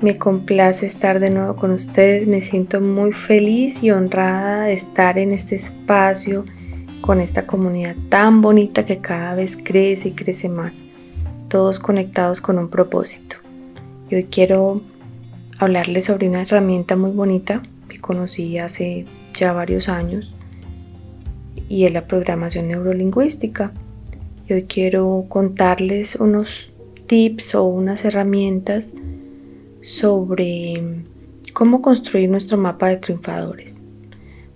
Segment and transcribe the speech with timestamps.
[0.00, 2.26] Me complace estar de nuevo con ustedes.
[2.26, 6.44] Me siento muy feliz y honrada de estar en este espacio
[7.00, 10.84] con esta comunidad tan bonita que cada vez crece y crece más.
[11.48, 13.36] Todos conectados con un propósito.
[14.10, 14.82] Hoy quiero
[15.58, 20.34] hablarles sobre una herramienta muy bonita que conocí hace ya varios años
[21.68, 23.72] y es la programación neurolingüística.
[24.50, 26.72] Hoy quiero contarles unos
[27.06, 28.92] tips o unas herramientas
[29.84, 30.82] sobre
[31.52, 33.82] cómo construir nuestro mapa de triunfadores.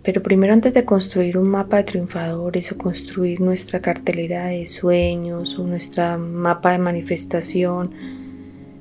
[0.03, 5.59] Pero primero antes de construir un mapa de triunfadores o construir nuestra cartelera de sueños
[5.59, 7.91] o nuestra mapa de manifestación,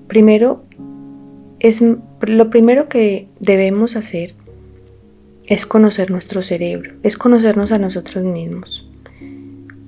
[0.08, 0.64] primero
[1.60, 1.84] es
[2.22, 4.34] lo primero que debemos hacer
[5.48, 8.90] es conocer nuestro cerebro, es conocernos a nosotros mismos.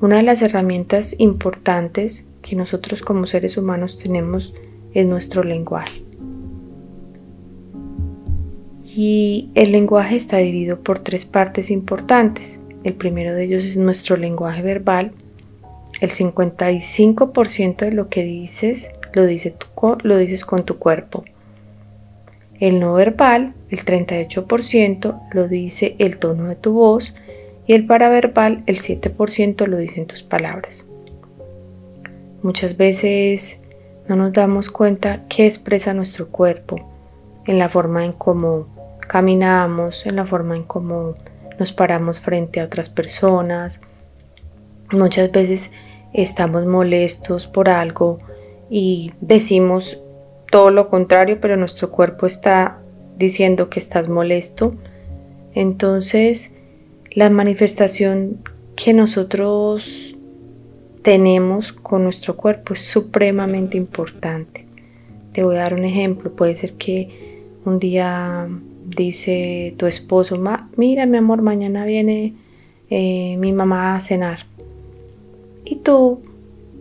[0.01, 4.53] Una de las herramientas importantes que nosotros como seres humanos tenemos
[4.93, 6.08] es nuestro lenguaje.
[8.95, 12.59] Y el lenguaje está dividido por tres partes importantes.
[12.83, 15.11] El primero de ellos es nuestro lenguaje verbal.
[16.01, 21.23] El 55% de lo que dices lo, dices con tu cuerpo.
[22.59, 27.13] El no verbal, el 38%, lo dice el tono de tu voz
[27.65, 30.85] y el paraverbal, el 7%, lo dicen tus palabras.
[32.41, 33.59] Muchas veces
[34.07, 36.89] no nos damos cuenta qué expresa nuestro cuerpo
[37.45, 38.67] en la forma en cómo
[39.09, 41.15] caminamos, en la forma en cómo
[41.57, 43.81] nos paramos frente a otras personas.
[44.91, 45.71] Muchas veces
[46.13, 48.19] estamos molestos por algo
[48.69, 49.99] y decimos
[50.51, 52.81] todo lo contrario, pero nuestro cuerpo está
[53.17, 54.75] diciendo que estás molesto.
[55.55, 56.53] Entonces,
[57.11, 58.37] la manifestación
[58.75, 60.15] que nosotros
[61.01, 64.67] tenemos con nuestro cuerpo es supremamente importante.
[65.31, 66.31] Te voy a dar un ejemplo.
[66.35, 68.47] Puede ser que un día
[68.95, 70.39] dice tu esposo,
[70.75, 72.33] mira mi amor, mañana viene
[72.89, 74.45] eh, mi mamá a cenar.
[75.65, 76.21] Y tú,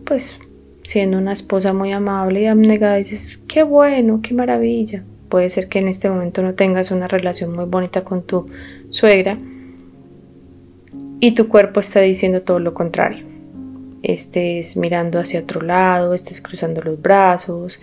[0.05, 0.39] pues
[0.83, 5.05] siendo una esposa muy amable y abnegada, dices, qué bueno, qué maravilla.
[5.29, 8.47] Puede ser que en este momento no tengas una relación muy bonita con tu
[8.89, 9.39] suegra
[11.21, 13.27] y tu cuerpo está diciendo todo lo contrario.
[14.03, 17.79] Estés mirando hacia otro lado, estés cruzando los brazos,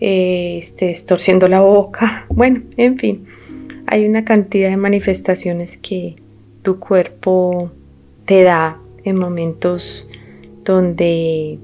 [0.00, 3.26] eh, estés torciendo la boca, bueno, en fin
[3.86, 6.16] hay una cantidad de manifestaciones que
[6.62, 7.70] tu cuerpo
[8.24, 10.08] te da en momentos
[10.64, 11.58] donde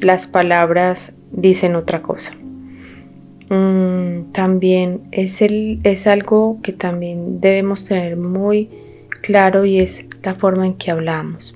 [0.00, 2.32] las palabras dicen otra cosa.
[3.48, 8.70] Mm, también es, el, es algo que también debemos tener muy
[9.22, 11.54] claro y es la forma en que hablamos.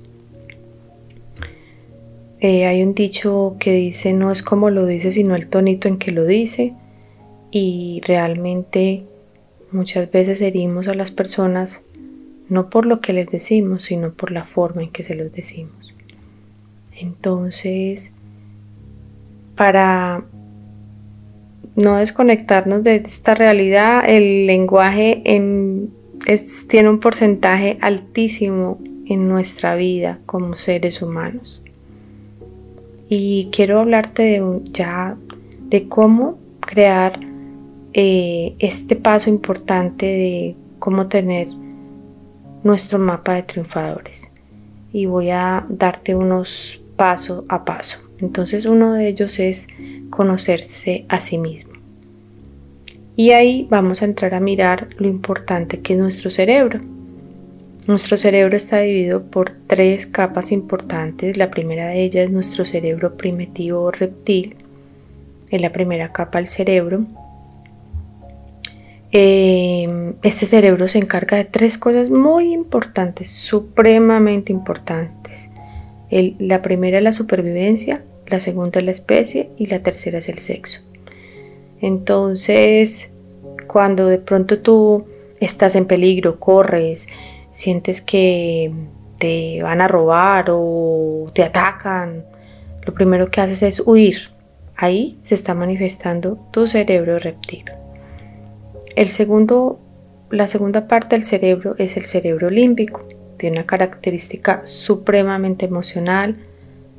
[2.39, 5.99] Eh, hay un dicho que dice no es como lo dice sino el tonito en
[5.99, 6.73] que lo dice
[7.51, 9.05] y realmente
[9.71, 11.83] muchas veces herimos a las personas
[12.49, 15.93] no por lo que les decimos, sino por la forma en que se los decimos.
[16.97, 18.13] Entonces,
[19.55, 20.25] para
[21.75, 25.21] no desconectarnos de esta realidad, el lenguaje
[26.67, 31.61] tiene un porcentaje altísimo en nuestra vida como seres humanos.
[33.07, 34.41] Y quiero hablarte
[34.73, 35.15] ya
[35.69, 37.19] de cómo crear
[37.93, 41.47] eh, este paso importante de cómo tener
[42.63, 44.31] nuestro mapa de triunfadores.
[44.93, 47.99] Y voy a darte unos paso a paso.
[48.19, 49.67] Entonces uno de ellos es
[50.09, 51.73] conocerse a sí mismo.
[53.15, 56.79] Y ahí vamos a entrar a mirar lo importante que es nuestro cerebro.
[57.87, 61.37] Nuestro cerebro está dividido por tres capas importantes.
[61.37, 64.55] La primera de ellas es nuestro cerebro primitivo o reptil.
[65.49, 67.05] Es la primera capa del cerebro.
[69.11, 75.49] Em, este cerebro se encarga de tres cosas muy importantes, supremamente importantes.
[76.09, 80.39] la primera es la supervivencia, la segunda es la especie y la tercera es el
[80.39, 80.81] sexo.
[81.79, 83.11] Entonces,
[83.67, 85.05] cuando de pronto tú
[85.39, 87.07] estás en peligro, corres,
[87.51, 88.73] sientes que
[89.19, 92.25] te van a robar o te atacan,
[92.85, 94.31] lo primero que haces es huir,
[94.81, 97.65] Ahí se está manifestando tu cerebro reptil.
[98.95, 99.79] El segundo,
[100.29, 103.07] la segunda parte del cerebro es el cerebro límbico.
[103.37, 106.37] Tiene una característica supremamente emocional.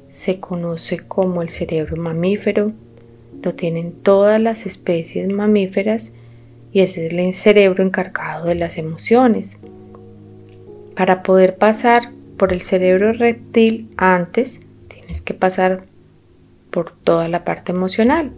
[0.09, 2.73] Se conoce como el cerebro mamífero.
[3.43, 6.15] Lo tienen todas las especies mamíferas
[6.73, 9.59] y ese es el cerebro encargado de las emociones.
[10.97, 15.85] Para poder pasar por el cerebro reptil antes, tienes que pasar
[16.71, 18.33] por toda la parte emocional.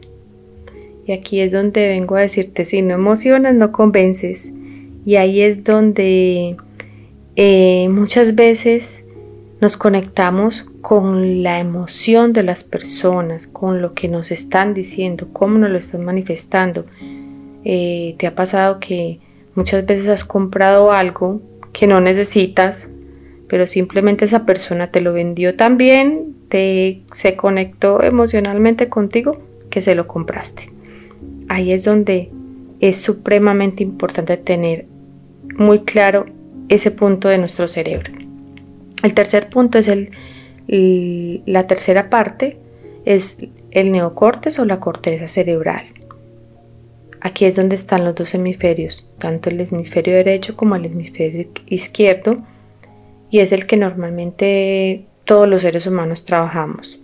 [1.06, 4.52] Y aquí es donde vengo a decirte, si no emocionas, no convences.
[5.04, 6.56] Y ahí es donde
[7.36, 9.04] eh, muchas veces
[9.60, 15.58] nos conectamos con la emoción de las personas, con lo que nos están diciendo, cómo
[15.58, 16.84] nos lo están manifestando.
[17.64, 19.20] Eh, ¿Te ha pasado que
[19.54, 21.40] muchas veces has comprado algo
[21.72, 22.90] que no necesitas,
[23.48, 29.38] pero simplemente esa persona te lo vendió tan bien, te, se conectó emocionalmente contigo
[29.70, 30.70] que se lo compraste?
[31.48, 32.30] Ahí es donde
[32.80, 34.86] es supremamente importante tener
[35.56, 36.26] muy claro
[36.68, 38.12] ese punto de nuestro cerebro.
[39.02, 40.10] El tercer punto es el,
[41.46, 42.58] la tercera parte,
[43.04, 43.38] es
[43.70, 45.86] el neocortes o la corteza cerebral.
[47.20, 52.42] Aquí es donde están los dos hemisferios, tanto el hemisferio derecho como el hemisferio izquierdo,
[53.30, 57.00] y es el que normalmente todos los seres humanos trabajamos.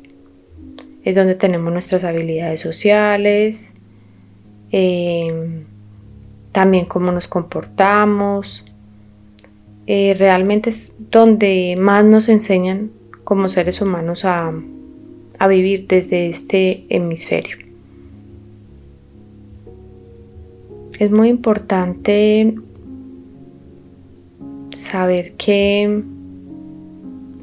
[1.05, 3.73] Es donde tenemos nuestras habilidades sociales,
[4.73, 5.65] Em,
[6.53, 8.65] también cómo nos comportamos.
[9.87, 12.91] Eh, realmente es donde más nos enseñan
[13.25, 14.53] como seres humanos a,
[15.39, 17.57] a vivir desde este hemisferio.
[20.99, 22.55] Es muy importante
[24.71, 26.03] saber que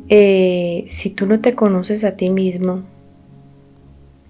[0.10, 2.84] eh, si tú no te conoces a ti mismo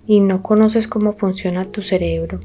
[0.08, 2.40] y no conoces cómo funciona tu cerebro,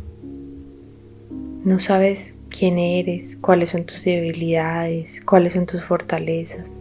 [1.65, 6.81] no sabes quién eres, cuáles son tus debilidades, cuáles son tus fortalezas.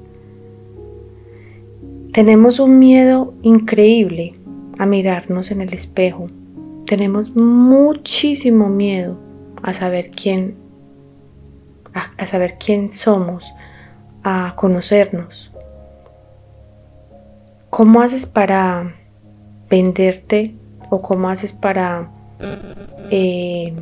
[2.12, 4.36] Tenemos un miedo increíble
[4.78, 6.30] a mirarnos en el espejo.
[6.86, 9.18] Tenemos muchísimo miedo
[9.62, 10.56] a saber quién
[11.94, 13.54] a, saber quién somos,
[14.24, 15.51] a conocernos.
[17.69, 18.95] ¿Cómo haces para
[19.69, 20.56] venderte
[20.89, 22.10] o cómo haces para
[23.10, 23.74] eh,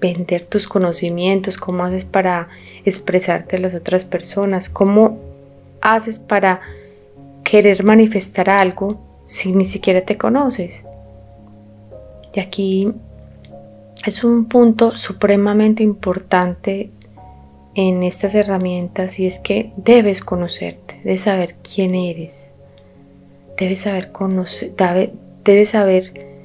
[0.00, 2.48] vender tus conocimientos, cómo haces para
[2.84, 5.18] expresarte a las otras personas, cómo
[5.80, 6.60] haces para
[7.44, 10.84] querer manifestar algo si ni siquiera te conoces.
[12.34, 12.92] Y aquí
[14.04, 16.90] es un punto supremamente importante
[17.74, 22.54] en estas herramientas y es que debes conocerte, debes saber quién eres,
[23.58, 24.72] debes saber conocer,
[25.44, 26.35] debes saber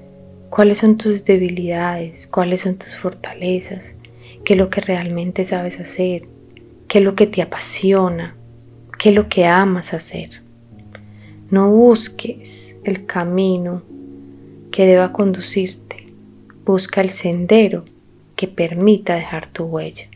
[0.51, 3.95] cuáles son tus debilidades, cuáles son tus fortalezas,
[4.44, 6.27] qué es lo que realmente sabes hacer,
[6.89, 8.36] qué es lo que te apasiona,
[9.00, 10.42] qué es lo que amas hacer.
[11.50, 13.81] No busques el camino
[14.71, 16.07] que deba conducirte,
[16.65, 17.86] busca el sendero
[18.36, 20.09] que permita dejar tu huella.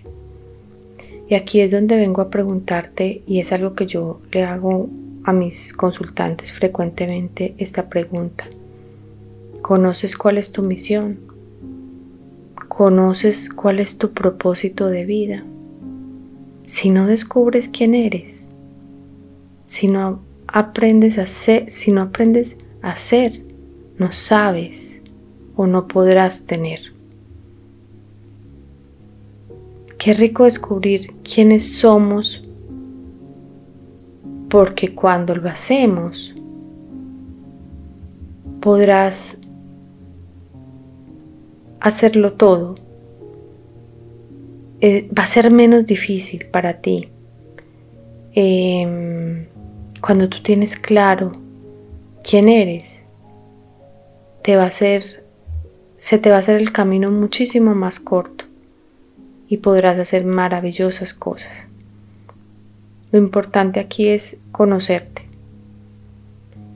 [1.30, 4.90] Y aquí es donde vengo a preguntarte, y es algo que yo le hago
[5.24, 8.50] a mis consultantes frecuentemente, esta pregunta.
[9.68, 11.22] Conoces cuál es tu misión.
[12.68, 15.44] Conoces cuál es tu propósito de vida.
[16.62, 18.46] Si no descubres quién eres,
[19.66, 23.44] si no aprendes a ser, si no aprendes a ser,
[23.98, 25.01] no sabes
[25.56, 26.94] o no podrás tener.
[29.98, 32.48] Qué rico descubrir quiénes somos,
[34.48, 36.36] porque cuando lo hacemos,
[38.62, 39.39] podrás
[41.88, 42.74] hacerlo todo,
[44.82, 47.10] eh, va a ser menos difícil para ti.
[48.34, 49.46] Em,
[50.01, 51.34] cuando tú tienes claro
[52.24, 53.06] quién eres,
[54.42, 55.24] te va a ser,
[55.98, 58.46] se te va a hacer el camino muchísimo más corto
[59.48, 61.70] y podrás hacer maravillosas cosas.
[63.12, 65.22] Lo importante aquí es conocerte.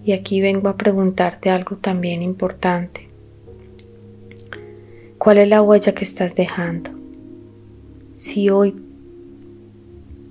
[0.05, 3.08] Y aquí vengo a preguntarte algo también importante.
[5.19, 6.91] ¿Cuál es la huella que estás dejando?
[8.13, 8.73] Si hoy,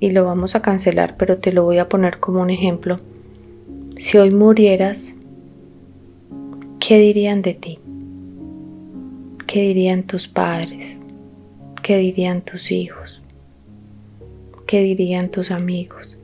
[0.00, 2.99] y lo vamos a cancelar, pero te lo voy a poner como un ejemplo,
[3.99, 5.14] si hoy murieras,
[6.80, 7.78] ¿qué dirían de ti?
[9.47, 10.97] ¿Qué dirían tus padres?
[11.83, 13.21] ¿Qué dirían tus hijos?
[14.66, 16.16] ¿Qué dirían tus amigos?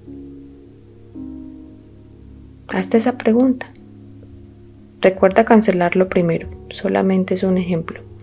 [2.68, 3.70] Hazte esa pregunta.
[5.02, 8.13] Recuerda cancelarlo primero, solamente es un ejemplo.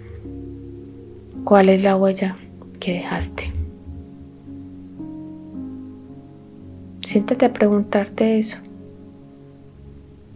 [1.44, 2.38] ¿Cuál es la huella
[2.80, 3.52] que dejaste?
[7.02, 8.58] Siéntate a preguntarte eso.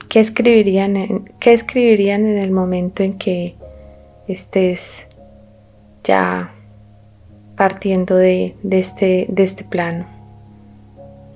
[0.09, 3.55] ¿Qué escribirían en, qué escribirían en el momento en que
[4.27, 5.07] estés
[6.03, 6.55] ya
[7.55, 10.07] partiendo de, este, de este plano?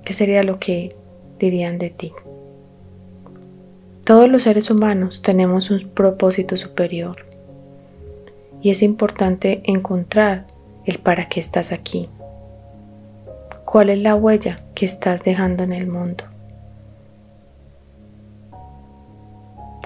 [0.03, 0.95] ¿Qué sería lo que
[1.37, 2.11] dirían de ti?
[4.03, 7.28] Todos los seres humanos tenemos un propósito superior
[8.61, 10.45] y es importante encontrar
[10.85, 12.09] el para qué estás aquí.
[13.65, 16.23] ¿Cuál es la huella que estás dejando en el mundo?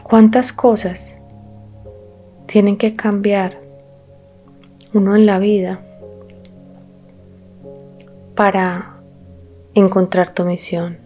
[0.04, 1.18] ¿Cuántas cosas
[2.46, 3.60] tienen que cambiar
[4.94, 5.82] uno en la vida
[8.36, 8.98] para
[9.74, 10.98] encontrar tu misión?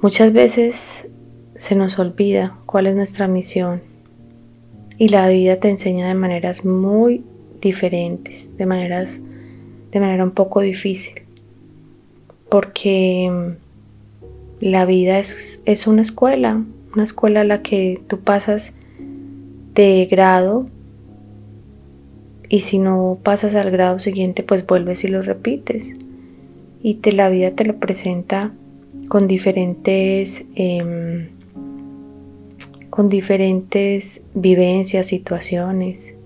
[0.00, 1.08] Muchas veces
[1.56, 3.89] se nos olvida cuál es nuestra misión
[5.00, 7.24] y la vida te enseña de maneras muy
[7.62, 9.22] diferentes, de maneras
[9.92, 11.22] de manera un poco difícil,
[12.50, 16.62] porque mm, la vida es, es una escuela,
[16.94, 18.74] una escuela a la que tú pasas
[19.74, 20.66] de grado
[22.50, 25.94] y si no pasas al grado siguiente pues vuelves y lo repites.
[26.82, 28.52] Y te, la vida te lo presenta
[29.08, 31.28] con diferentes em,
[32.90, 36.16] con diferentes vivencias, situaciones.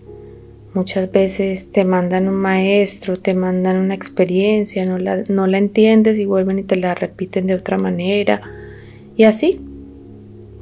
[0.73, 6.19] Muchas veces te mandan un maestro, te mandan una experiencia, no la, no la entiendes
[6.19, 8.41] y vuelven y te la repiten de otra manera.
[9.17, 9.61] Y así,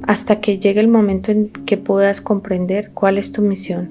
[0.03, 3.89] hasta que llegue el momento en que puedas comprender cuál es tu misión.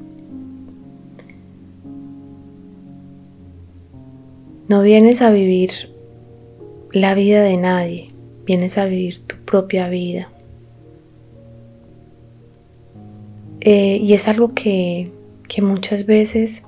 [4.68, 5.72] No vienes a vivir
[6.92, 8.08] la vida de nadie,
[8.46, 10.28] vienes a vivir tu propia vida.
[13.64, 15.10] Eh, y es algo que
[15.52, 16.62] que muchas veces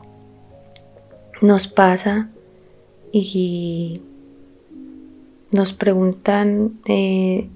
[1.40, 2.28] nos pasa
[3.12, 4.02] y
[5.50, 7.48] nos preguntan eh,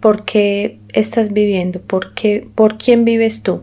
[0.00, 3.60] por qué estás viviendo, ¿Por, qué, por quién vives tú.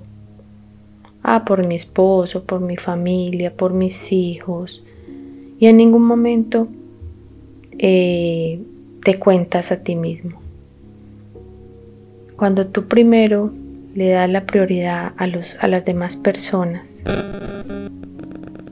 [1.23, 4.81] Ah, por mi esposo, por mi familia, por mis hijos.
[5.59, 6.69] Y en ningún momento
[7.79, 8.63] eh,
[9.03, 10.44] te cuentas a ti mismo.
[12.35, 13.53] Cuando tú primero
[13.93, 17.03] le da la prioridad a, los, a las demás personas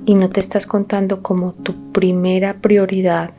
[0.05, 3.34] y no te estás contando como tu primera prioridad,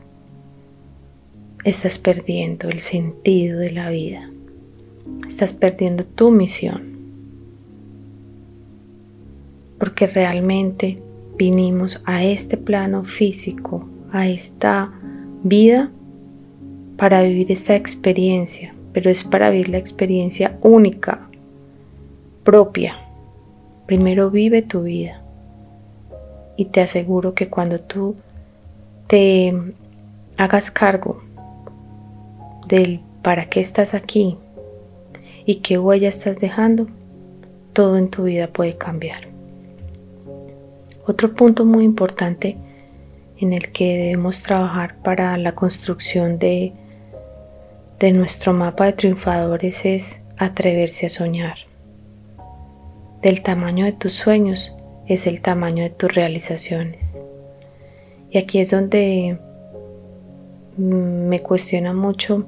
[1.65, 4.31] estás perdiendo el sentido de la vida.
[5.27, 6.95] Estás perdiendo tu misión.
[9.79, 11.03] Porque realmente
[11.37, 14.93] vinimos a este plano físico, a esta
[15.43, 15.91] vida,
[16.97, 21.29] para vivir esta experiencia, pero es para vivir la experiencia única,
[22.45, 22.95] propia.
[23.87, 25.21] Primero vive tu vida.
[26.57, 28.15] Y te aseguro que cuando tú
[29.09, 29.53] te
[30.37, 31.23] hagas cargo
[32.69, 34.39] del para qué estás aquí
[35.45, 36.87] y qué huella estás dejando,
[37.73, 39.27] todo en tu vida puede cambiar.
[41.05, 42.57] Otro punto muy importante
[43.39, 46.73] en el que debemos trabajar para la construcción de,
[47.99, 51.57] de nuestro mapa de triunfadores es atreverse a soñar
[53.25, 54.75] del tamaño de tus sueños
[55.07, 57.23] es el tamaño de tus realizaciones.
[58.31, 59.39] Y aquí es donde
[60.77, 62.45] mm, me cuestiona mucho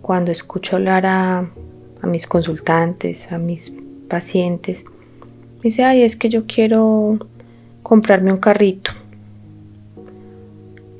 [0.00, 1.50] cuando escucho hablar a,
[2.04, 3.72] mis consultantes, a mis
[4.08, 4.84] pacientes.
[5.62, 7.18] dice, ay, es que yo quiero
[7.82, 8.92] comprarme un carrito.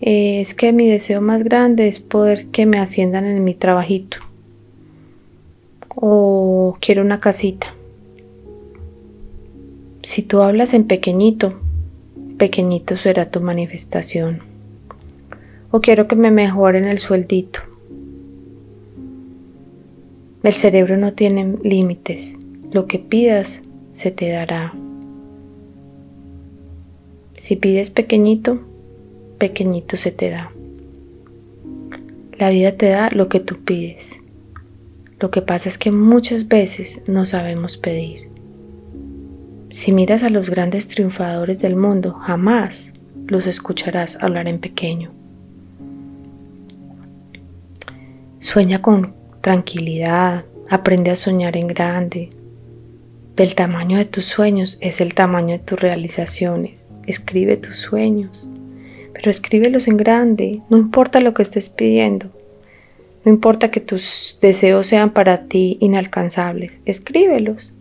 [0.01, 4.19] Es que mi deseo más grande es poder que me asciendan en mi trabajito.
[5.95, 7.75] O quiero una casita.
[10.03, 11.59] Si tú hablas en pequeñito,
[12.37, 14.43] pequeñito será tu manifestación.
[15.71, 17.61] O quiero que me mejoren el sueldito.
[20.43, 22.39] El cerebro no tiene límites.
[22.71, 23.63] Lo que pidas
[23.93, 24.75] se te dará.
[27.37, 28.61] Si pides pequeñito,
[29.39, 30.53] pequeñito se te da.
[32.39, 34.21] La vida te da lo que tú pides.
[35.19, 38.29] Lo que pasa es que muchas veces no sabemos pedir.
[39.71, 42.93] Si miras a los grandes triunfadores del mundo, jamás
[43.27, 45.13] los escucharás hablar en pequeño.
[48.39, 52.31] Sueña con tranquilidad, aprende a soñar en grande.
[53.35, 56.93] Del tamaño de tus sueños es el tamaño de tus realizaciones.
[57.07, 58.49] Escribe tus sueños,
[59.17, 62.27] pero escríbelos en grande, no importa lo que estés pidiendo.
[63.25, 67.73] No importa que tus deseos sean para ti inalcanzables, escríbelos,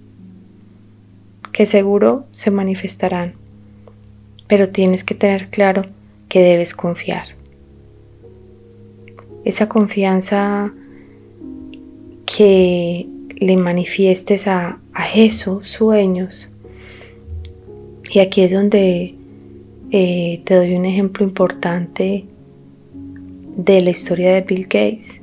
[1.51, 3.33] que seguro se manifestarán.
[4.47, 5.87] Pero tienes que tener claro
[6.29, 7.27] que debes confiar.
[9.43, 10.73] Esa confianza
[12.25, 14.79] que le manifiestes a,
[15.13, 16.47] esos sueños.
[18.09, 19.15] Y aquí es donde
[19.91, 22.25] eh, te doy un ejemplo importante
[23.55, 25.21] de la historia de Bill Gates.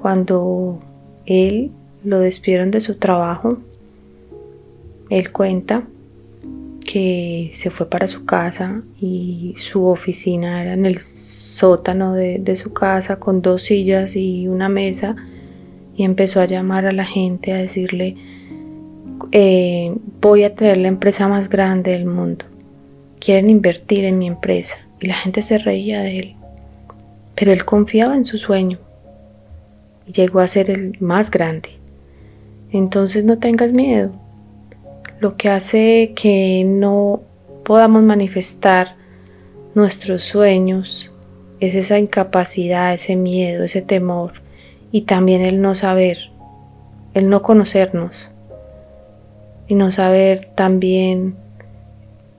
[0.00, 0.78] Cuando
[1.26, 1.70] él
[2.04, 3.58] lo despidieron de su trabajo,
[5.10, 5.84] él cuenta
[6.84, 12.72] que se fue para su casa y su oficina era en el sótano de, su
[12.72, 15.16] casa con dos sillas y una mesa
[15.96, 18.16] y empezó a llamar a la gente a decirle
[19.30, 22.44] eh, voy a traer la empresa más grande del mundo
[23.22, 24.78] quieren invertir en mi empresa.
[25.00, 26.36] Y la gente se reía de él.
[27.34, 28.78] Pero él confiaba en su sueño.
[30.06, 31.70] Llegó a ser el más grande.
[32.72, 34.12] Entonces no tengas miedo.
[35.20, 37.22] Lo que hace que no
[37.64, 38.96] podamos manifestar
[39.74, 41.12] nuestros sueños
[41.60, 44.42] es esa incapacidad, ese miedo, ese temor.
[44.90, 46.18] Y también el no saber,
[47.14, 48.30] el no conocernos.
[49.68, 51.36] Y no saber también,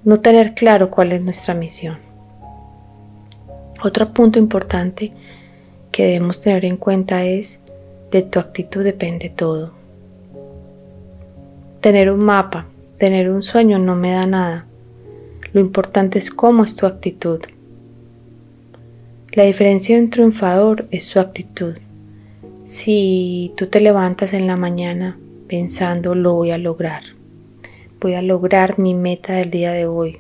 [0.05, 1.98] no tener claro cuál es nuestra misión.
[3.83, 5.13] Otro punto importante
[5.91, 7.60] que debemos tener en cuenta es
[8.12, 9.74] de tu actitud depende todo.
[11.81, 12.67] Tener un mapa,
[12.98, 14.65] tener un sueño no me da nada.
[15.51, 17.41] Lo importante es cómo es tu actitud.
[19.33, 21.75] La diferencia de un triunfador es su actitud.
[22.63, 25.17] Si tú te levantas en la mañana
[25.48, 27.01] pensando lo voy a lograr,
[28.03, 30.19] voy a lograr mi meta del día de hoy,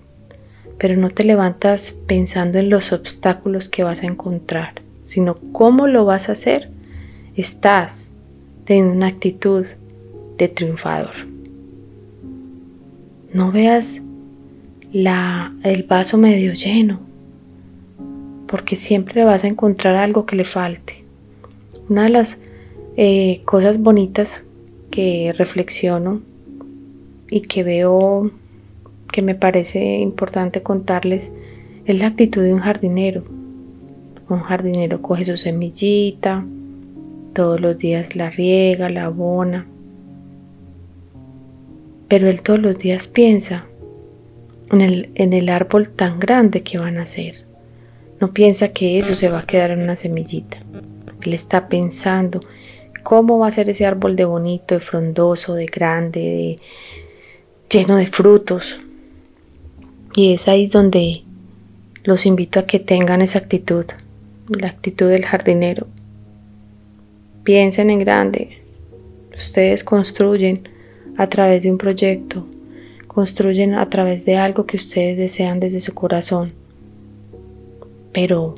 [0.77, 6.05] pero no te levantas pensando en los obstáculos que vas a encontrar, sino cómo lo
[6.05, 6.71] vas a hacer,
[7.35, 8.11] estás
[8.63, 9.65] teniendo una actitud
[10.37, 11.11] de triunfador.
[13.33, 14.01] No veas
[14.93, 17.01] la, el vaso medio lleno,
[18.47, 21.03] porque siempre vas a encontrar algo que le falte.
[21.89, 22.39] Una de las
[22.95, 24.45] eh, cosas bonitas
[24.89, 26.21] que reflexiono
[27.29, 28.31] y que veo
[29.11, 31.31] que me parece importante contarles
[31.85, 33.23] es la actitud de un jardinero.
[34.29, 36.45] Un jardinero coge su semillita,
[37.33, 39.67] todos los días la riega, la abona,
[42.07, 43.65] pero él todos los días piensa
[44.71, 47.45] en el, en el árbol tan grande que van a hacer.
[48.19, 50.57] No piensa que eso se va a quedar en una semillita.
[51.23, 52.39] Él está pensando
[53.03, 56.59] cómo va a ser ese árbol de bonito, de frondoso, de grande, de,
[57.69, 58.79] lleno de frutos.
[60.15, 61.23] Y es ahí donde
[62.03, 63.85] los invito a que tengan esa actitud,
[64.47, 65.87] la actitud del jardinero.
[67.43, 68.61] Piensen en grande.
[69.35, 70.69] Ustedes construyen
[71.17, 72.47] a través de un proyecto,
[73.07, 76.53] construyen a través de algo que ustedes desean desde su corazón.
[78.11, 78.55] Pero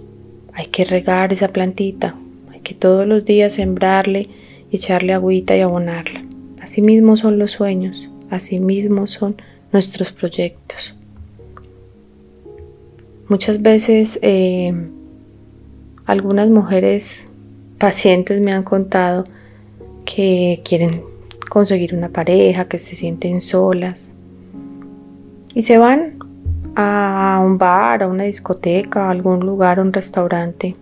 [0.53, 2.15] hay que regar esa plantita,
[2.51, 4.29] hay que todos los días sembrarle
[4.75, 6.23] echarle agüita y abonarla.
[6.61, 9.35] Así mismo son los sueños, así mismo son
[9.71, 10.95] nuestros proyectos.
[13.27, 14.73] Muchas veces eh,
[16.05, 17.27] algunas mujeres
[17.77, 19.25] pacientes me han contado
[20.05, 21.01] que quieren
[21.49, 24.13] conseguir una pareja, que se sienten solas
[25.53, 26.19] y se van
[26.75, 30.75] a un bar, a una discoteca, a algún lugar, a un restaurante,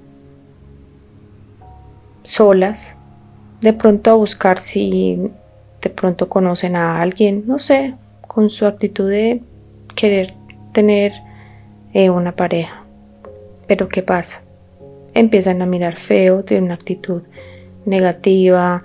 [2.24, 2.98] solas,
[3.62, 5.32] de pronto a buscar si
[5.84, 7.94] de pronto conocen a alguien, no sé,
[8.26, 9.42] con su actitud de
[9.96, 10.34] querer
[10.72, 11.12] tener
[11.94, 12.84] eh, una pareja.
[13.68, 14.42] Pero ¿qué pasa?
[15.14, 17.24] Empiezan a mirar feo, tienen una actitud
[17.86, 18.84] negativa,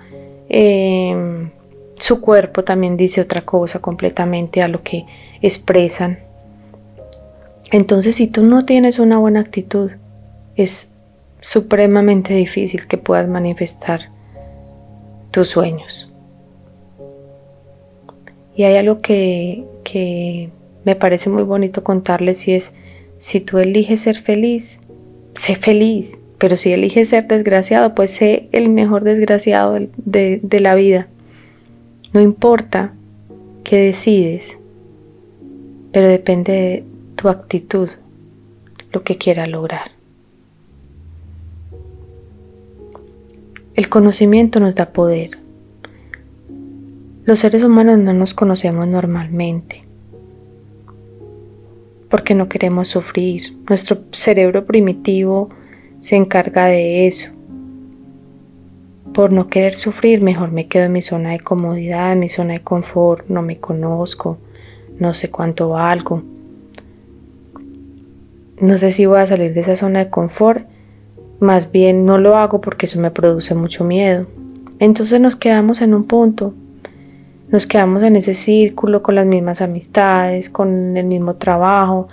[0.49, 1.49] em,
[1.95, 5.05] su cuerpo también dice otra cosa completamente a lo que
[5.41, 6.19] expresan.
[7.71, 9.91] Entonces, si tú no tienes una buena actitud,
[10.55, 10.91] es
[11.41, 14.09] supremamente difícil que puedas manifestar
[15.31, 16.08] tus sueños.
[18.59, 20.49] Y hay algo que, que
[20.83, 22.73] me parece muy bonito contarles y es
[23.17, 24.81] si tú eliges ser feliz,
[25.33, 30.75] sé feliz, pero si eliges ser desgraciado, pues sé el mejor desgraciado de, de la
[30.75, 31.07] vida.
[32.11, 32.93] No importa
[33.63, 34.59] qué decides,
[35.93, 36.83] pero depende de
[37.15, 37.87] tu actitud,
[38.91, 39.91] lo que quieras lograr.
[43.73, 45.38] El conocimiento nos da poder.
[47.29, 49.83] Los seres humanos no nos conocemos normalmente
[52.09, 53.55] porque no queremos sufrir.
[53.69, 55.49] Nuestro cerebro primitivo
[56.01, 57.29] se encarga de eso.
[59.13, 62.53] por no querer sufrir, mejor me quedo en mi zona de comodidad, en mi zona
[62.53, 64.39] de confort, no me conozco,
[64.97, 66.23] no sé cuánto valgo.
[68.59, 70.65] No sé si voy a salir de esa zona de confort,
[71.39, 74.25] más bien no lo hago porque eso me produce mucho miedo.
[74.79, 76.55] Entonces nos quedamos en un punto,
[77.51, 82.07] nos quedamos en ese círculo con las mismas amistades, con el mismo trabajo,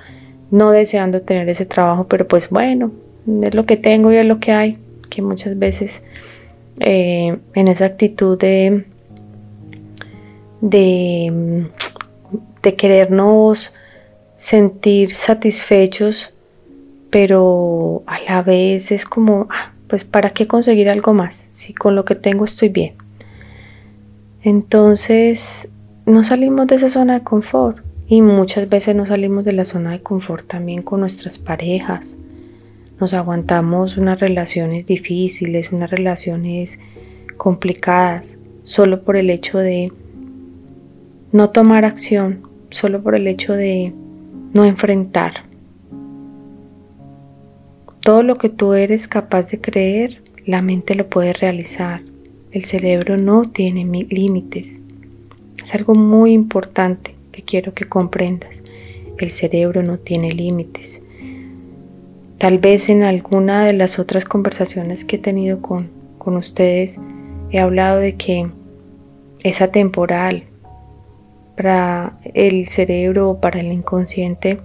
[0.50, 2.92] no deseando tener ese trabajo, pero pues bueno,
[3.42, 4.78] es lo que tengo y es lo que hay,
[5.10, 6.02] que muchas veces
[6.80, 8.84] eh, en esa actitud de,
[10.60, 11.66] de,
[12.76, 13.72] querernos
[14.34, 16.34] sentir satisfechos,
[17.10, 21.94] pero a la vez es como, ah, pues para qué conseguir algo más, si con
[21.94, 23.05] lo que tengo estoy bien.
[24.46, 25.68] Entonces,
[26.06, 29.90] no salimos de esa zona de confort y muchas veces no salimos de la zona
[29.90, 32.16] de confort también con nuestras parejas
[33.00, 36.80] nos aguantamos unas relaciones difíciles, unas relaciones
[37.36, 39.92] complicadas, solo por el hecho de
[41.32, 43.92] no tomar acción, solo por el hecho de
[44.54, 45.44] no enfrentar.
[48.00, 52.00] Todo lo que tú eres capaz de creer, la mente lo puede realizar.
[52.56, 54.80] El cerebro no tiene límites.
[55.62, 58.62] Es algo muy importante que quiero que comprendas.
[59.18, 61.02] El cerebro no tiene límites.
[62.38, 65.90] Tal vez en alguna de las otras conversaciones que he tenido con,
[66.24, 66.98] ustedes
[67.50, 68.50] he hablado de que
[69.42, 70.44] es atemporal
[71.58, 74.60] para el cerebro o para el inconsciente.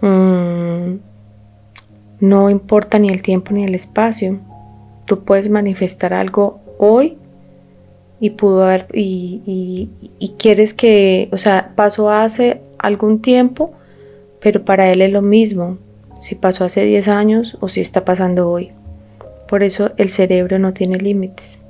[0.00, 0.98] Mm,
[2.20, 4.38] no importa ni el tiempo ni el espacio.
[5.06, 7.16] Tú puedes manifestar algo hoy
[8.20, 9.90] y pudo haber y,
[10.38, 13.72] quieres que, o sea, pasó hace algún tiempo,
[14.40, 15.78] pero para él es lo mismo
[16.18, 18.72] si pasó hace 10 años o si está pasando hoy.
[19.48, 21.60] Por eso el cerebro no tiene límites.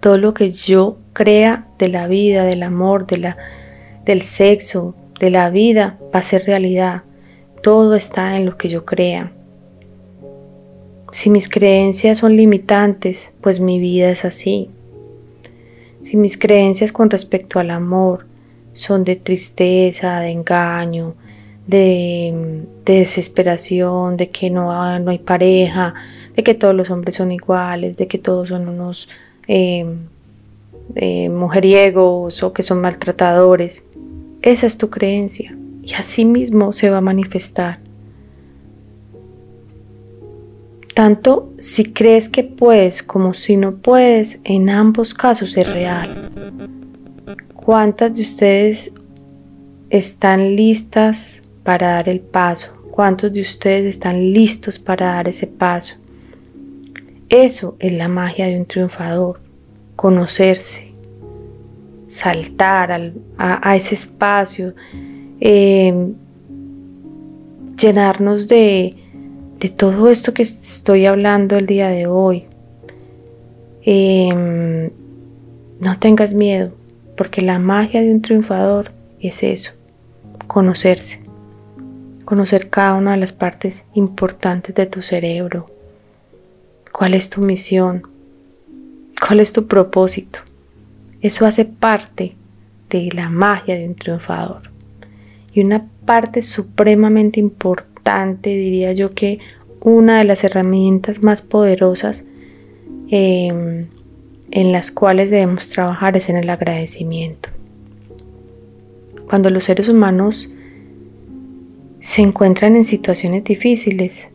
[0.00, 3.36] Todo lo que yo crea de la vida, del amor, de la,
[4.04, 7.02] del sexo, de la vida, va a ser realidad.
[7.62, 9.32] Todo está en lo que yo crea.
[11.12, 14.70] Si mis creencias son limitantes, pues mi vida es así.
[16.00, 18.26] Si mis creencias con respecto al amor
[18.72, 21.14] son de tristeza, de engaño,
[21.66, 25.94] de, desesperación, de que no, no, hay pareja,
[26.34, 29.08] de que todos los hombres son iguales, de que todos son unos
[29.46, 29.84] eh,
[30.96, 33.84] eh, mujeriegos o que son maltratadores.
[34.42, 37.78] Esa es tu creencia y así mismo se va a manifestar.
[41.00, 46.30] Tanto si crees que puedes como si no puedes, en ambos casos es real.
[47.54, 48.92] ¿Cuántas de ustedes
[49.88, 52.72] están listas para dar el paso?
[52.90, 55.94] ¿Cuántos de ustedes están listos para dar ese paso?
[57.30, 59.40] Eso es la magia de un triunfador,
[59.96, 60.92] conocerse,
[62.08, 64.74] saltar a, ese espacio,
[65.40, 66.12] em,
[67.74, 68.99] llenarnos de,
[69.68, 72.46] todo esto que estoy hablando el día de hoy.
[73.82, 74.90] Em,
[75.80, 76.72] no tengas miedo,
[77.16, 79.72] porque la magia de un triunfador es eso,
[80.46, 81.20] conocerse
[82.30, 85.66] conocer cada una de las partes importantes de tu cerebro.
[86.92, 88.06] ¿Cuál es tu misión?
[89.26, 90.38] ¿Cuál es tu propósito?
[91.22, 92.36] Eso hace parte
[92.88, 94.70] de la magia de un triunfador.
[95.52, 97.89] Y una parte supremamente importante,
[98.42, 99.38] diría yo que
[99.80, 102.24] una de las herramientas más poderosas
[103.08, 103.86] em,
[104.50, 107.48] en las cuales debemos trabajar es en el agradecimiento.
[109.28, 110.50] Cuando los seres humanos
[112.00, 114.30] se encuentran en situaciones difíciles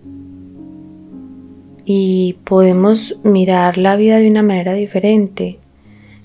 [1.84, 5.60] y podemos mirar la vida de una manera diferente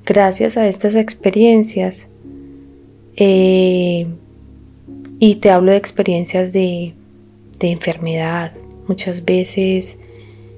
[0.07, 2.09] gracias a estas experiencias.
[3.16, 4.07] Eh,
[5.18, 6.94] y te hablo de experiencias de,
[7.61, 8.53] de enfermedad.
[8.88, 9.99] Muchas veces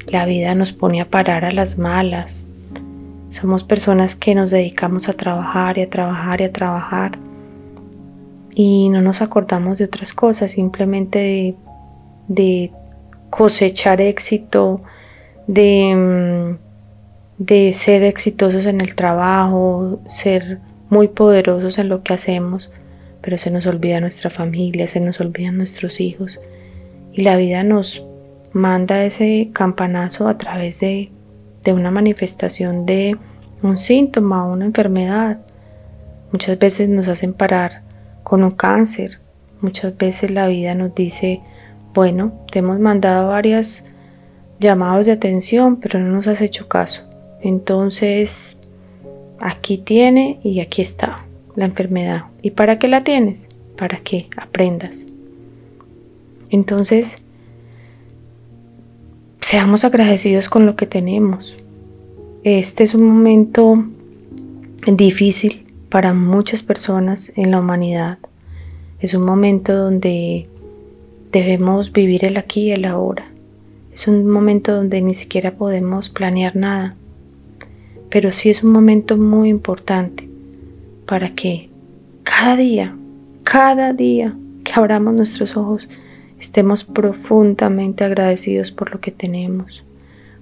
[0.07, 2.47] la vida nos pone a parar a las malas.
[3.31, 7.19] Somos personas que nos dedicamos a trabajar y a trabajar y a trabajar
[8.55, 11.57] y no nos acordamos de otras cosas, simplemente
[12.29, 12.73] de,
[13.31, 14.83] cosechar éxito,
[15.47, 20.59] de, mm, de ser exitosos en el trabajo, ser
[20.91, 22.71] muy poderosos en lo que hacemos,
[23.23, 26.39] pero se nos olvida nuestra familia, se nos olvidan nuestros hijos
[27.13, 28.05] y la vida nos
[28.53, 31.11] manda ese campanazo a través de,
[31.73, 33.17] una manifestación de
[33.63, 35.39] un síntoma, una enfermedad.
[36.33, 37.83] Muchas veces nos hacen parar
[38.23, 39.21] con un cáncer.
[39.61, 41.41] Muchas veces la vida nos dice,
[41.95, 43.85] bueno, te hemos mandado varias,
[44.59, 47.03] llamados de atención, pero no nos has hecho caso.
[47.41, 48.57] Entonces,
[49.41, 52.25] aquí tiene y aquí está la enfermedad.
[52.41, 53.49] ¿Y para qué la tienes?
[53.77, 55.07] Para que aprendas.
[56.53, 57.17] Entonces,
[59.41, 61.57] seamos agradecidos con lo que tenemos.
[62.45, 63.83] Este es un momento
[64.87, 68.19] difícil para muchas personas en la humanidad.
[69.01, 70.47] Es un momento donde
[71.33, 73.31] debemos vivir el aquí y el ahora.
[73.91, 76.97] Es un momento donde ni siquiera podemos planear nada.
[78.11, 80.29] Pero sí es un momento muy importante
[81.07, 81.71] para que
[82.25, 82.95] cada día,
[83.43, 85.89] cada día que abramos nuestros ojos,
[86.43, 89.85] estemos profundamente agradecidos por lo que tenemos.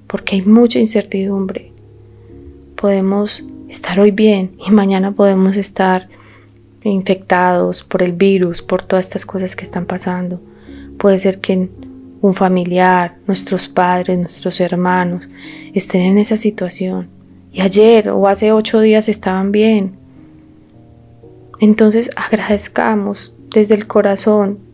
[0.07, 1.73] Porque hay mucha incertidumbre.
[2.75, 6.09] Podemos estar hoy bien y mañana podemos estar
[6.83, 10.41] infectados por el virus, por todas estas cosas que están pasando.
[10.97, 11.69] Puede ser que
[12.23, 15.29] un familiar, nuestros padres, nuestros hermanos
[15.75, 17.09] estén en esa situación.
[17.53, 19.97] Y ayer o hace ocho días estaban bien.
[21.61, 24.70] Entonces agradezcamos desde el corazón.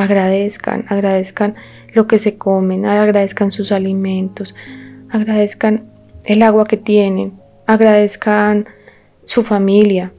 [0.00, 1.56] Agradezcan, agradezcan
[1.92, 4.54] lo que se comen, agradezcan sus alimentos,
[5.10, 5.84] agradezcan
[6.24, 7.34] el agua que tienen,
[7.66, 8.66] agradezcan
[9.26, 10.10] su familia.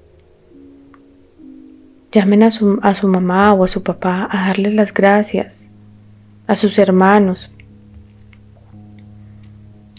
[2.11, 5.67] Llamen a su, a su mamá o a su papá a darles las gracias
[6.45, 7.51] a sus hermanos.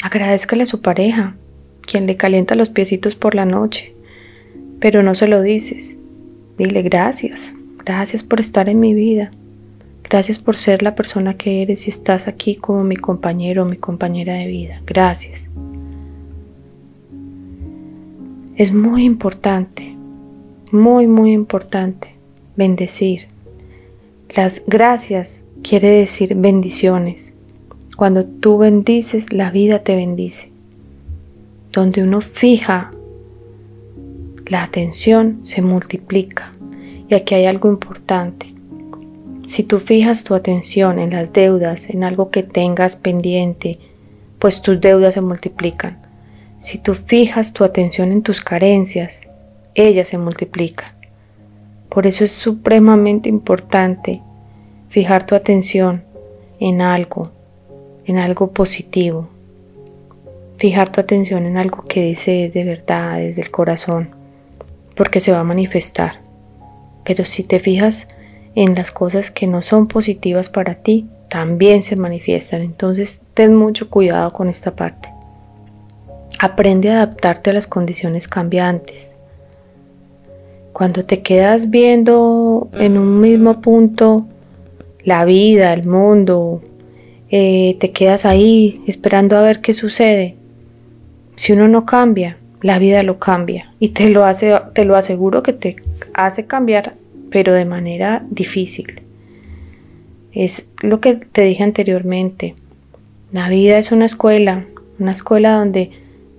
[0.04, 1.34] Agradezcale a su pareja,
[1.80, 3.96] quien le calienta los piecitos por la noche,
[4.78, 5.96] pero no se lo dices.
[6.56, 7.52] Dile gracias,
[7.84, 9.32] gracias por estar en mi vida,
[10.12, 13.78] gracias por ser la persona que eres y estás aquí como mi compañero o mi
[13.78, 14.82] compañera de vida.
[14.84, 15.48] Gracias.
[18.54, 19.96] Es muy importante,
[20.70, 22.14] muy, muy importante
[22.56, 23.28] bendecir.
[24.36, 27.32] Las gracias quiere decir bendiciones.
[27.96, 30.52] Cuando tú bendices, la vida te bendice.
[31.72, 32.92] Donde uno fija
[34.48, 36.52] la atención, se multiplica.
[37.08, 38.51] Y aquí hay algo importante.
[39.46, 43.78] Si tú fijas tu atención en las deudas, en algo que tengas pendiente,
[44.38, 46.00] pues tus deudas se multiplican.
[46.58, 49.28] Si tú fijas tu atención en tus carencias,
[49.74, 50.92] ellas se multiplican.
[51.88, 54.22] Por eso es supremamente importante
[54.88, 56.04] fijar tu atención
[56.60, 57.32] en algo,
[58.04, 59.28] en algo positivo.
[60.56, 64.10] Fijar tu atención en algo que desees de verdad, desde el corazón,
[64.94, 66.20] porque se va a manifestar.
[67.04, 68.06] Pero si te fijas
[68.54, 72.62] en las cosas que no son positivas para ti, también se manifiestan.
[72.62, 75.08] Entonces, ten mucho cuidado con esta parte.
[76.38, 79.12] Aprende a adaptarte a las condiciones cambiantes.
[80.72, 84.26] Cuando te quedas viendo en un mismo punto
[85.04, 86.62] la vida, el mundo,
[87.30, 90.36] eh, te quedas ahí esperando a ver qué sucede.
[91.36, 95.42] Si uno no cambia, la vida lo cambia y te lo hace, te lo aseguro
[95.42, 95.76] que te
[96.14, 96.94] hace cambiar,
[97.32, 99.02] pero de manera difícil.
[100.32, 102.54] Es lo que te dije anteriormente.
[103.32, 104.66] La vida es una escuela,
[104.98, 105.90] una escuela donde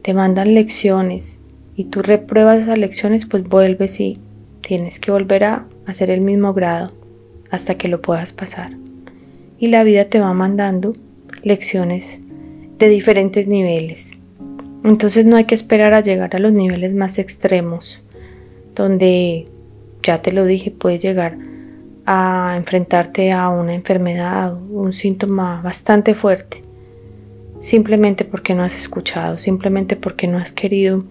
[0.03, 1.39] te mandan lecciones
[1.75, 4.19] y tú repruebas esas lecciones, pues vuelves y
[4.61, 6.91] tienes que volver a hacer el mismo grado
[7.49, 8.77] hasta que lo puedas pasar.
[9.59, 10.93] Y la vida te va mandando
[11.43, 12.19] lecciones
[12.77, 14.11] de diferentes niveles.
[14.83, 18.01] Entonces no hay que esperar a llegar a los niveles más extremos,
[18.75, 19.45] donde,
[20.03, 21.37] ya te lo dije, puedes llegar
[22.05, 26.61] a enfrentarte a una enfermedad, un síntoma bastante fuerte,
[27.59, 31.03] simplemente porque no has escuchado, simplemente porque no has querido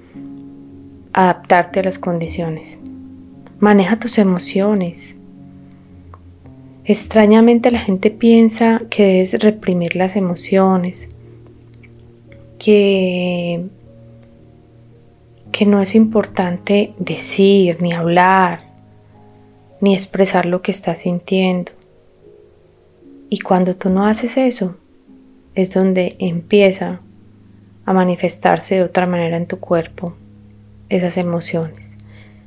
[1.13, 2.79] adaptarte a las condiciones.
[3.59, 5.17] Maneja tus emociones,
[6.85, 11.09] Extrañamente la gente piensa que debes reprimir las emociones,
[12.59, 13.67] que,
[15.53, 18.72] que no es importante decir, ni hablar,
[19.83, 21.73] ni expresar lo que estás sintiendo.
[23.29, 24.77] Y cuando tú no haces eso,
[25.55, 27.01] es donde empieza
[27.85, 30.15] a manifestarse de otra manera en tu cuerpo
[30.89, 31.99] esas emociones.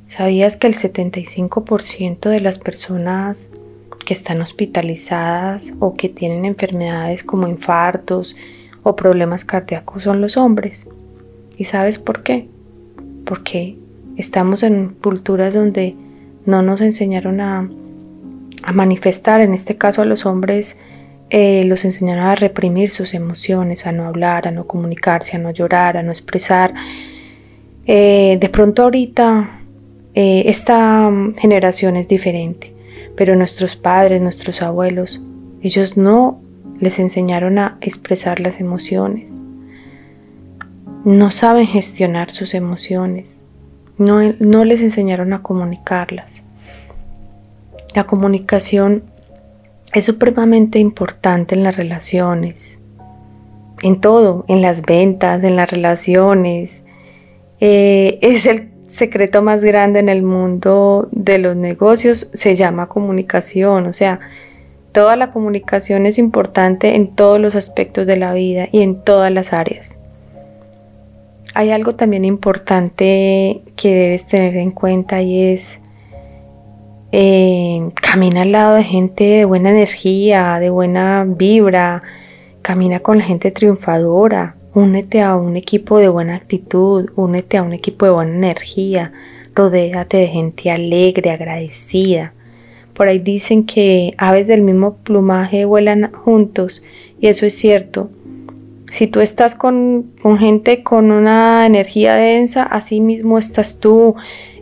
[0.04, 3.50] ¿Sabías que el 75% de las personas
[4.06, 8.36] que están hospitalizadas o que tienen enfermedades como infartos
[8.82, 10.86] o problemas cardíacos son los hombres.
[11.58, 12.48] ¿Y sabes por qué?
[13.24, 13.76] Porque
[14.16, 15.96] estamos en culturas donde
[16.46, 17.68] no nos enseñaron a,
[18.74, 20.76] manifestar, en este caso a los hombres
[21.30, 25.52] eh, los enseñaron a reprimir sus emociones, a no hablar, a no comunicarse, a no
[25.52, 26.74] llorar, a no expresar.
[27.86, 29.60] Eh, de pronto ahorita
[30.14, 32.76] eh, esta generación es diferente
[33.16, 35.20] pero nuestros padres, nuestros abuelos,
[35.62, 36.40] ellos no
[36.78, 39.38] les enseñaron a expresar las emociones.
[41.04, 43.42] No saben gestionar sus emociones.
[43.98, 46.44] No, les enseñaron a comunicarlas.
[47.94, 49.04] La comunicación
[49.94, 52.78] es supremamente importante en las relaciones,
[53.82, 56.82] en todo, en las ventas, en las relaciones.
[57.60, 63.86] Eh, es el secreto más grande en el mundo de los negocios, se llama comunicación,
[63.86, 64.20] o sea,
[64.92, 69.32] toda la comunicación es importante en todos los aspectos de la vida y en todas
[69.32, 69.96] las áreas.
[71.58, 75.80] Hay algo también importante que debes tener en cuenta y es
[77.12, 82.02] eh, camina al lado de gente de buena energía, de buena vibra,
[82.60, 87.72] camina con la gente triunfadora, únete a un equipo de buena actitud, únete a un
[87.72, 89.14] equipo de buena energía,
[89.54, 92.34] rodéate de gente alegre, agradecida.
[92.92, 96.82] Por ahí dicen que aves del mismo plumaje vuelan juntos
[97.18, 98.10] y eso es cierto.
[98.96, 104.14] Si tú estás con, con gente con una energía densa, así mismo estás tú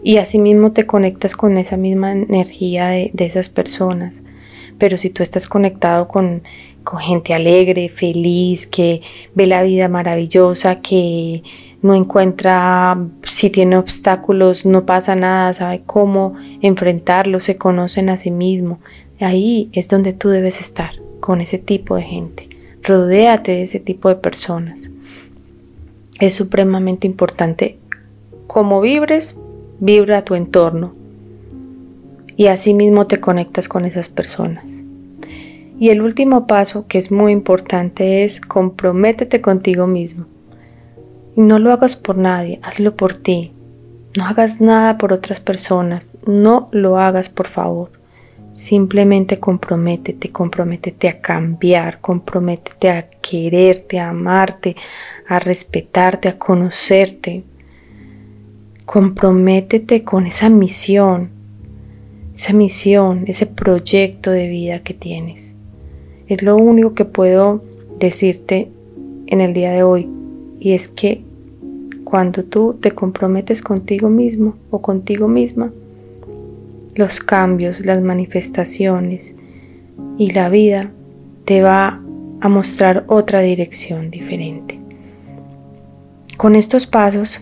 [0.02, 4.24] y asimismo te conectas con esa misma energía de, esas personas.
[4.76, 6.42] Pero si tú estás conectado con,
[6.82, 9.02] con gente alegre, feliz, que
[9.36, 11.44] ve la vida maravillosa, que
[11.80, 18.32] no encuentra, si tiene obstáculos, no pasa nada, sabe cómo enfrentarlos, se conocen a sí
[18.32, 18.80] mismo.
[19.20, 22.53] Ahí es donde tú debes estar, con ese tipo de gente.
[22.86, 24.90] Rodéate de ese tipo de personas.
[26.20, 27.78] Es supremamente importante
[28.46, 29.38] cómo vibres,
[29.80, 30.94] vibra tu entorno
[32.36, 34.66] y así mismo te conectas con esas personas.
[35.78, 40.26] Y el último paso, que es muy importante, es comprométete contigo mismo.
[41.36, 43.52] Y no lo hagas por nadie, hazlo por ti.
[44.18, 48.03] No hagas nada por otras personas, no lo hagas por favor.
[48.54, 54.76] Simplemente comprométete, comprométete a cambiar, comprométete a quererte, a amarte,
[55.26, 57.42] a respetarte, a conocerte,
[58.86, 61.30] comprométete con esa misión,
[62.36, 65.56] esa misión, ese proyecto de vida que tienes.
[66.28, 67.60] Es lo único que puedo
[67.98, 68.70] decirte
[69.26, 70.08] en el día de hoy
[70.60, 71.24] y es que
[72.04, 75.72] cuando tú te comprometes contigo mismo o contigo misma,
[76.94, 79.34] los cambios, las manifestaciones
[80.18, 80.90] y la vida
[81.44, 82.00] te va
[82.40, 84.80] a mostrar otra dirección diferente.
[86.36, 87.40] Con estos pasos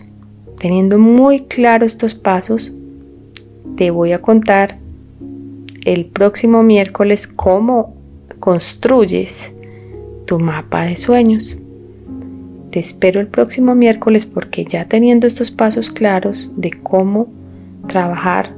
[0.63, 2.71] Teniendo muy claro estos pasos,
[3.75, 4.77] te voy a contar
[5.83, 7.93] el próximo miércoles cómo
[8.39, 9.51] construyes
[10.25, 11.57] tu mapa de sueños.
[12.69, 17.27] Te espero el próximo miércoles porque ya teniendo estos pasos claros de cómo
[17.87, 18.55] trabajar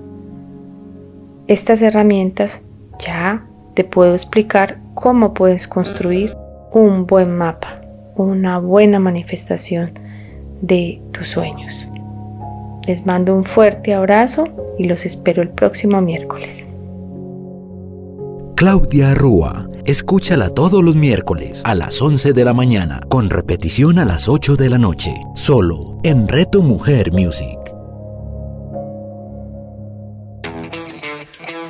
[1.48, 2.62] estas herramientas,
[3.00, 6.36] ya te puedo explicar cómo puedes construir
[6.72, 7.82] un buen mapa,
[8.16, 9.92] una buena manifestación
[10.62, 11.88] de tus sueños.
[12.88, 14.46] Les mando un fuerte abrazo
[14.78, 16.68] y los espero el próximo miércoles.
[18.56, 24.06] Claudia Rúa, escúchala todos los miércoles a las 11 de la mañana, con repetición a
[24.06, 27.75] las 8 de la noche, solo en Reto Mujer Music.